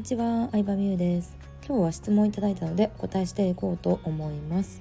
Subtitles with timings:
[0.00, 1.36] にちは、相葉美優です。
[1.68, 4.80] 今日は質問いただいたのでお答えしていこうと思います、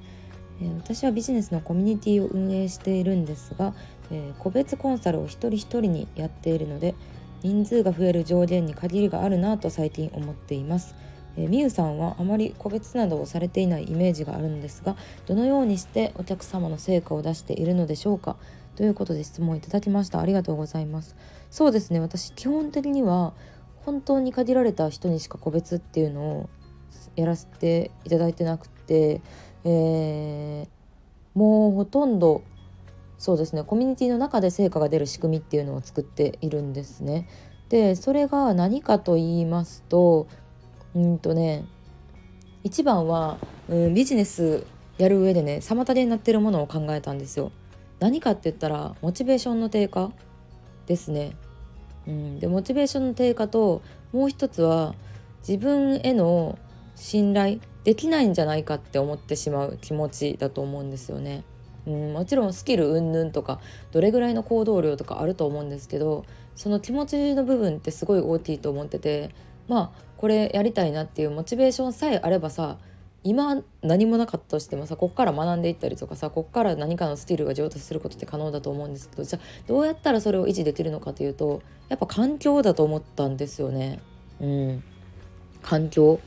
[0.61, 3.73] えー、私はビジネスのコミュニティを運営しているんですが、
[4.11, 6.95] えー、個別コンサルを一人一人にやっているので
[7.43, 10.95] 人数が増える上限に限りがあるなと最近思っています。
[11.35, 14.95] えー、みゆさんはあまり個別などをされていないイメージがあるのですが
[15.25, 18.37] どのようにしてお客様の成果を出しているのでしょうか？
[18.77, 20.21] ということで質問いただきました。
[20.21, 21.17] ありがとうございます。
[21.51, 21.99] そうですね。
[21.99, 23.33] 私基本的には
[23.85, 26.49] 本当に限られた人にしか個別っていうのを
[27.15, 29.21] やらせていただいてなくて、
[29.63, 30.67] えー、
[31.33, 32.43] もうほとんど
[33.17, 37.27] そうですねコミュニティの中で成果が出る仕組みっていうのを作っているんですね。
[37.67, 40.27] でそれが何かと言いますと
[40.95, 41.65] うんとね
[42.63, 44.65] 一番は、うん、ビジネス
[44.97, 47.51] やる上でね妨げになってるものを考えたんですよ。
[47.99, 50.11] 何かって言ったらモチベーションの低下
[50.87, 51.33] ですね。
[52.09, 54.95] うん、でモチベーションの低下ともう一つは
[55.47, 56.57] 自分への
[56.95, 61.43] 信頼できないんじゃないかって思ってしまう気持ちだと思うんですよね。
[61.87, 63.61] うん、もちろんスキル云々とか
[63.91, 66.25] どれぐらいの行動量とかあると思うんですけど
[66.55, 69.33] その気持ちの部分ってすごい大きいと思ってて
[69.67, 72.77] まあこれやりたいなっていうモチベーションさえあればさ
[73.23, 83.99] 今何もなかったとしてもさこっから学んでいったりとかさこっから何かのスキルが上達することって可能だと思うんですけどじゃあどうやったらそれを維持できるのかというとやっぱ環境だと思ったんですよね。
[84.39, 84.83] うん、
[85.61, 86.21] 環境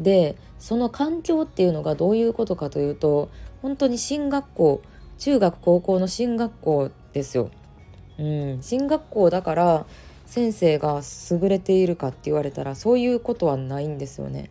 [0.00, 3.28] でその環境っていうのがどういうことかというと
[3.60, 4.82] 本当に進学校
[5.18, 7.50] 中学高校の進学校ですよ。
[8.18, 9.86] うん、進学校だから
[10.26, 14.50] 先生が優れているかって言われたらそういうことはないんですよね。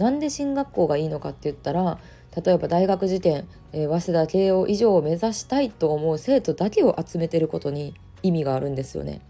[0.00, 1.98] なんで進学校がいいのかって言ったら
[2.42, 9.20] 例えば大学受験、えー、早稲田慶応以上を目指したいと思う生徒だけを集めてることに意味があるんですよね。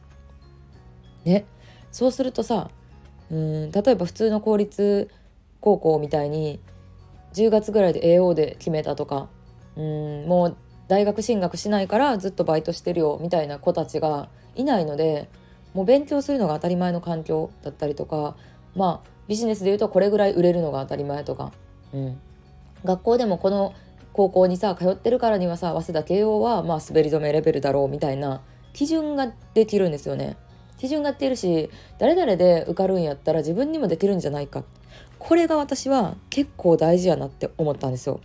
[1.24, 1.44] ね
[1.90, 2.70] そうするとさ
[3.32, 5.10] うん例えば普通の公立
[5.60, 6.60] 高校みたいに
[7.34, 9.28] 10月ぐらいで AO で決めたとか
[9.74, 10.56] うんもう
[10.86, 15.28] 大学進学しないからずっとバイトしてるよみたいな子たちがいないので
[15.74, 18.36] もう勉強するのが当たり前の環境だったりとか
[18.76, 21.52] まあビジネスでいうとこれぐらい売れるのが当たり前とか、
[21.94, 22.20] うん、
[22.84, 23.72] 学校でもこの
[24.12, 28.40] 高校にさ通ってるからにはさ早稲田慶応はまあ滑り止めレベルだろうみたいな
[28.72, 30.36] 基準ができるんですよね。
[30.78, 34.64] 基準がっているし誰々で受かるんやったら自分にもできるんじゃないか
[35.20, 38.20] これが私は結構大事やなって思ったんですよ。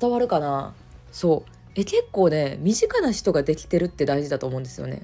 [0.00, 0.74] 伝わるかな？
[1.10, 5.02] そうえ結構ね身近な人ができてるって大事だと思うんですよね。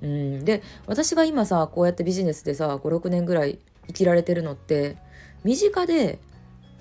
[0.00, 4.96] うん、で私が今さこうやってビジネスでさ56年ぐらい生きられてるのって
[5.44, 6.18] 身近で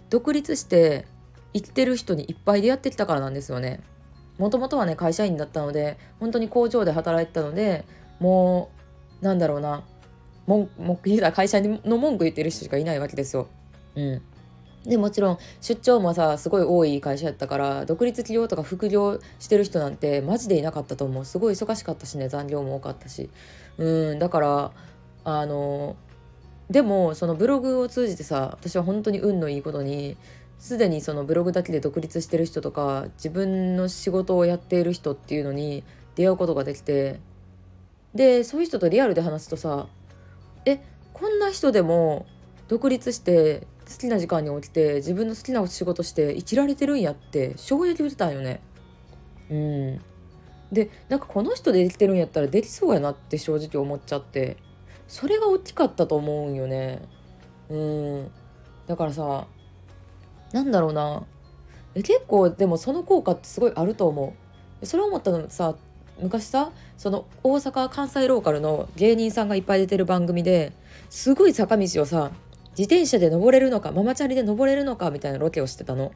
[0.09, 1.05] 独立して
[1.53, 3.81] 生きてる人にいっぱい出会ってきたからなんですよね。
[4.37, 7.85] もともとはね会社員だったので本当に工場で働いてたので
[8.19, 8.71] も
[9.21, 9.83] うなんだろうな
[10.47, 13.47] 文句会社の文句言ってる人しかいないわけですよ。
[13.95, 14.21] うん、
[14.85, 23.29] でもちろん出張もさすごい多い会社やったから独立企業とか副業してる人なんてマジでいなかったと思うすごい忙しかったしね残業も多かったし
[23.77, 24.71] うんだから
[25.23, 25.95] あの
[26.69, 30.17] でもそのブログを通じてさ私は本当に運のいいことに
[30.59, 35.83] すでにそのブログだけで独立してる人とか自分の仕事をやっている人っていうのに
[36.15, 37.19] 出会うことができて
[38.15, 39.87] でそういう人とリアルで話すとさ
[40.65, 40.79] え
[41.11, 42.25] こんな人でも
[42.67, 48.61] 独立して好きな時間に起きて自分の好きな仕事して生きられてるんやって衝撃受けたんよね。
[49.49, 50.01] うん
[50.71, 54.57] でなんかこの人でできてるんやったらできそうやなって正直思っちゃって
[55.13, 56.99] それが大きかったと思うんよね。
[57.69, 58.31] うん。
[58.87, 59.45] だからさ
[60.51, 61.21] なんだろうな。
[61.93, 64.33] 結構でもその効果ってすごいあると思
[64.81, 64.85] う。
[64.87, 65.75] それ思ったのさ
[66.19, 70.73] 昔さその大阪関西ローカルの芸人さんがいっぱい出てる番組で
[71.11, 72.31] すごい坂道をさ
[72.71, 76.11] 自転車で登れるのかママチャリで登れるのかみたいなロケをしてたの。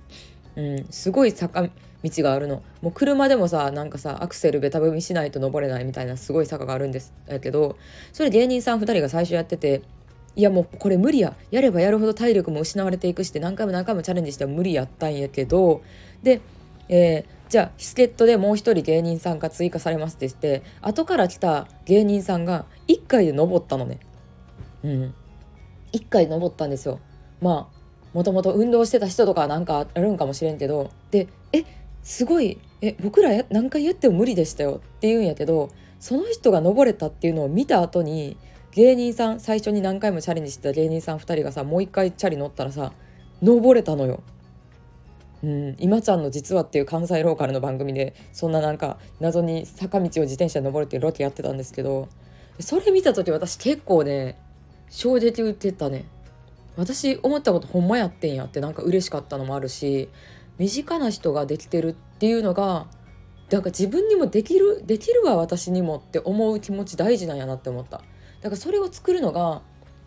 [0.58, 1.70] うん、すごい坂道
[2.04, 7.78] があるのもう車でもさなんかさアクセルベタ踏みしないと登れないみたいなすごい坂があるんですだけど
[8.12, 9.84] それ芸人さん2人が最初やってて
[10.36, 15.84] いやもうこれ無理ややればやるほど体力も失われていくして何回も何回もチャレンジしても無理やったんやけど
[16.24, 16.42] で、
[16.90, 24.00] えー、じゃあ助っ人でもう一人芸人さんが追加されますって言って後から来た芸人さんが1回で登ったのね。
[24.84, 25.14] うん
[25.94, 27.00] 1回登ったんですよ。
[27.42, 27.77] まあ
[28.14, 31.64] もともと運動してた人とかなんかあるんかもしれんけどでえ
[32.04, 35.70] すごいえ僕ら何回やっても無理でしたよって言うんやけど
[36.00, 38.38] その人が登れたっていうのを見た後に
[38.72, 42.92] 芸人さん最初に何回もチャレンジしてた芸人さん2人がさもう一回チャリ乗ったらさ
[43.42, 44.24] 登れたのよ。
[45.44, 52.10] うん、今ちゃんの実はっていう関西ローカルの番組でそんななんか謎に坂道を自転車で登るっていうロケやってたんですけど
[52.60, 54.40] それ見た時私結構ね
[54.90, 56.06] 衝撃受けたね
[56.78, 60.10] 私思ったことほんまやってんやってなんか嬉しかったのもあるし
[60.58, 62.88] 身近な人ができてるっていうのが
[63.50, 68.02] なんか自分にもできるできるわ私にもって思う気持ち大事なんやなって思った。
[68.42, 69.62] だからそれを作るのが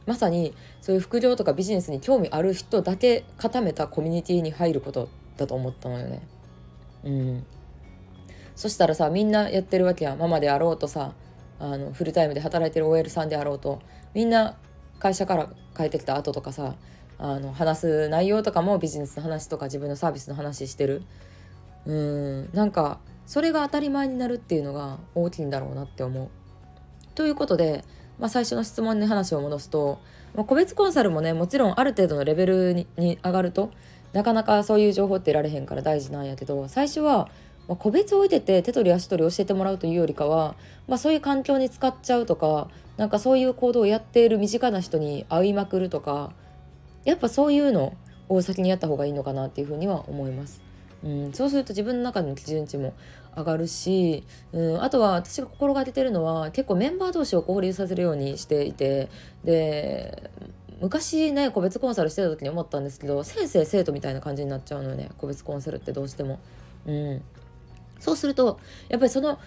[0.07, 6.23] まさにそういう副業とかビジネスに興味ある人だけ固めたコミュニティに入ることだと思ったのよね。
[7.05, 7.47] うん。
[8.55, 10.17] そしたらさみんなやってるわけや。
[10.17, 11.15] ママであろうとさ
[11.59, 13.81] あのフルタイムで働いてる OL さんであろうと
[14.13, 14.59] みんな
[15.01, 16.77] 会社から帰ってきた後とかさ
[17.19, 21.03] あの話す内容とかもビジネスの話とか自分のサービスの話してる
[21.87, 26.29] うんなんかそれが当たり前になるっていうのが大きいんだろうなって思う。
[27.15, 27.85] ということで、
[28.19, 30.01] まあ、最初の質問に話を戻すと、
[30.35, 33.71] まあ、個別コンサルもねもちろんある程度のレベルに上がると
[34.13, 37.29] なかなかそういう情報って得られへんから大事なんやけど最初は、
[37.69, 40.57] 個別置いてて手取り足取り教えてもらうというよりかは、
[40.89, 42.69] まあ、そういう環境に使っちゃうとか
[43.01, 46.35] なんかそういう行動をやっている身近な人に会いまくるとか
[47.07, 47.95] やっぱそういうの
[48.29, 50.61] を先にやった方がいいのかなっていうふうには思います。
[51.03, 52.93] うん、そうすると自分の中の基準値も
[53.35, 59.09] 上がるし、うん、あとは私が心がけてるのは結構メンバー同士を交流させるようにしていて
[59.45, 60.31] で
[60.83, 66.39] 昔ね個別コンサルしてた時に思ったんですけど先生生徒みたいな感じになっちゃうのよね個別コンサルってどうしても。
[66.85, 67.23] うん、
[67.99, 68.61] そうすると
[68.91, 69.39] やっぱりその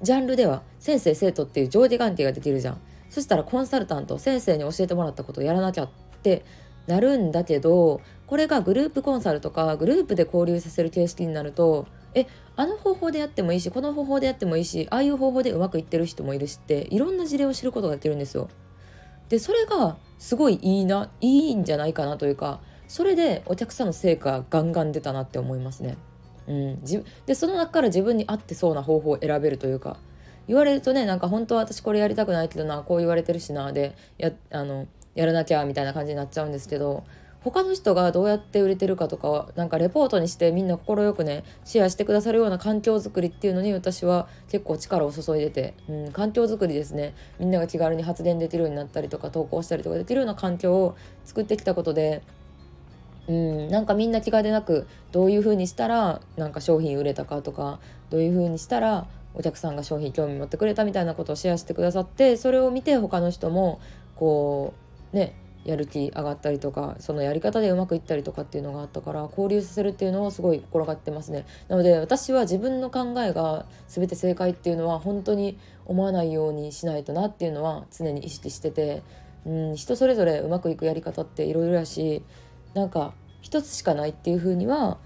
[0.00, 2.80] ジャンルでは先生生徒っていう上下関係ができるじゃん。
[3.10, 5.90] そしたらコンサルタント先生に教えてもらったことをやらなきゃっ
[6.22, 6.44] て
[6.86, 12.26] なるんだけどこれがグループコンサルとかグループで交流させる形式になるとえ
[12.56, 18.48] あの方法でやってもいいしこの方法でやってもいいしああいう方法でうまくいってる人もいるしっていろんな事例を知ることができるんですよ。
[19.28, 25.96] でそれがすごいいいないいんじゃないかなというかそれでお客さんの成果がガンガン出たなって思いますね。
[26.48, 26.80] うん、
[27.26, 29.98] でその中から自分に合ってそうな方法を選べるというか
[30.48, 37.04] 言われるとねなんか本当は私これやりたくないけどなこう言われてるしなでやあのやらなきゃみたいな感じになっちゃうんですけど
[37.42, 47.14] 他の人がどうやって売れてるかとかなんかレポートにしてみんな快くねシェアしてくださるような環境づくりっていうのに私は結構力を注いでて、うん、環境づくりですね。
[47.38, 52.22] みんなが気軽に発電できるようになったりとか投稿したりとかできるような環境を作ってきたことで
[53.28, 57.78] うん、なんかみんな気兼ねなくどういう風にしたらなんか商品売れたかとか
[58.10, 63.80] どういう風にしたらお客さんが商品興味持ってくれたみたいなことをシェアしてくださってそれを見て他の人も
[64.16, 64.74] こ
[65.12, 65.34] うね
[65.64, 79.02] やる気上がったりとかそのやり方でうまくいったりとかっていうのがあったから交流させるっていうのをすごい心がけてますねなので私は自分の考えが全て正解っていうのは本当に思わないようにしないとなっていうのは常に意識してて、
[79.44, 82.22] うん、人それぞれうまくいくやり方っていろいろやし
[82.72, 83.12] なんか
[83.42, 84.98] 一つしかないっていうふうには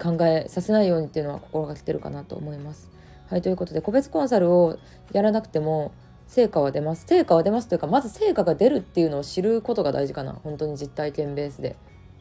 [0.00, 2.95] 考えさせないようにっていうのは心がけてるかなと思います。
[3.28, 4.78] はいということで個別コンサルを
[5.12, 5.92] やらなくても
[6.28, 7.06] 成果は出ます。
[7.06, 10.32] 成果は出ますというかまず成果が出るっていうのを知ることが大事かな。
[10.32, 11.76] 本当に実体験ベースで。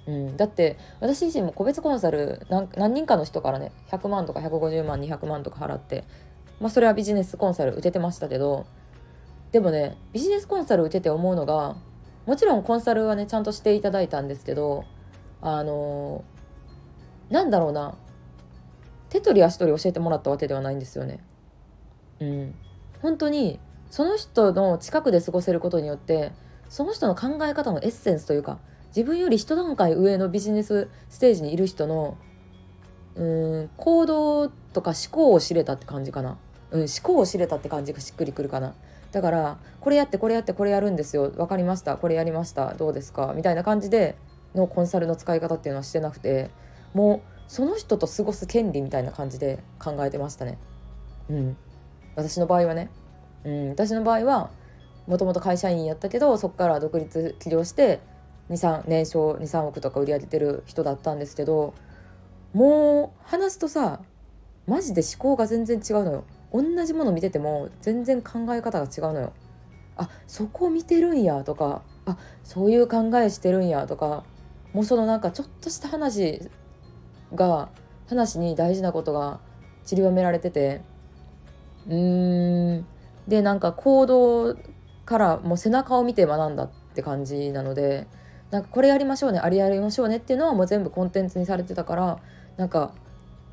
[0.07, 6.03] うん、だって私自身も個別コンサル何人かの人からね100万とか150万200万とか払って
[6.59, 8.67] まあそれはビジネスコンサル受けてましたけど
[9.51, 11.75] でもねビジネスコンサル受けて思うのが
[12.27, 14.85] もちろんコンサルはねちゃんとしていただいたんですけど
[15.41, 17.95] あのー、なんだろうな。
[19.15, 21.19] 手取り足取り教えてもらったわけではないんですよね。
[22.19, 22.55] うん、
[23.01, 23.59] 本当に
[23.89, 26.31] その人の近くで過ごせることによって
[26.69, 28.57] その人の考え方のエッセンスというか
[28.89, 32.17] 自分より一段階上のビジネスステージにいる人の
[33.15, 36.37] うん行動とか思考を知れたって感じかな、
[36.71, 38.73] うん、思考を知れたって感じがしっくりくるかな。
[39.11, 41.29] だからこれやってこれやってこれやるんですよ。
[41.29, 41.95] 分かりました。
[41.95, 42.73] これやりました。
[42.73, 43.33] どうですか。
[43.33, 44.17] みたいな感じで
[44.55, 46.49] のコンサルの使い方っていうのはしてなくて
[46.93, 50.57] もうその人と過ごす権利みたいな感じで考えてましたね。
[51.29, 51.57] うん。
[52.15, 52.89] 私の場合はね。
[53.43, 54.49] うん、私の場合は
[55.07, 58.01] もともと会社員やったけどそこから独立起業して
[58.49, 61.73] 23年商23億とか売り上げてる人だったんですけど
[62.53, 64.01] もう話すとさ
[64.67, 66.23] マジで思考が全然違うのよ。
[66.51, 69.33] 同じもの見てても全然考え方が違うのよ。
[69.97, 74.23] あそこ見てるんやとかあそういう考えしてるんやとか
[74.73, 76.49] もうそのなんかちょっとした話
[77.33, 77.69] が
[78.07, 79.39] 話に大事なことが
[79.83, 80.81] 散りばめられてて
[81.87, 82.85] うーん。
[83.27, 84.55] でなんか行動
[85.05, 88.07] からもう背中を見て学んだって感じなので
[88.51, 92.19] なんかこれやりましょうねあれやりましょうねっていうのはもう全部コンテンツにされてたから
[92.57, 92.93] なんか、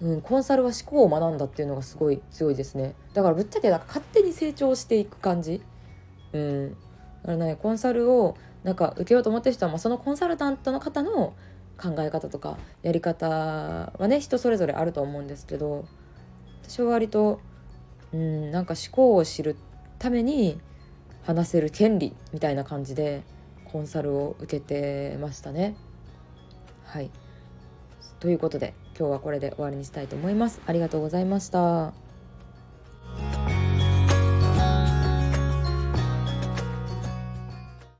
[0.00, 2.94] うん、コンサルは思考を学んだっていうのがすごい強いですね。
[3.14, 5.62] だからぶっちゃけなんか勝手に成長していく感じ。
[6.32, 6.70] うん。
[6.70, 6.78] だか
[7.32, 11.34] らねコンサルをなんか受けようと思ってる人は、まあ、そのコンサルタントの方の
[11.80, 15.86] 考え方とかやり方はね人それぞれあると思うんですけど
[16.62, 17.40] 私は割と
[18.12, 19.56] うんなんか思考を知る
[19.98, 20.60] ために
[21.24, 23.22] 話せる権利みたいな感じで
[23.64, 25.74] コンサルを受けてましたね。
[26.84, 27.10] はい
[28.20, 30.60] ということで今日はこれで終わりにしたいと思います。
[30.66, 32.11] ありがとうございました。